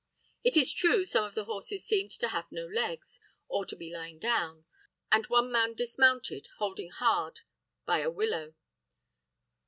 It 0.43 0.57
is 0.57 0.73
true, 0.73 1.05
some 1.05 1.23
of 1.25 1.35
the 1.35 1.43
horses 1.45 1.85
seemed 1.85 2.09
to 2.13 2.29
have 2.29 2.51
no 2.51 2.65
legs, 2.65 3.19
or 3.47 3.67
to 3.67 3.75
be 3.75 3.93
lying 3.93 4.17
down, 4.17 4.65
and 5.11 5.27
one 5.27 5.51
man 5.51 5.75
dismounted, 5.75 6.47
holding 6.57 6.89
hard 6.89 7.41
by 7.85 7.99
a 7.99 8.09
willow. 8.09 8.55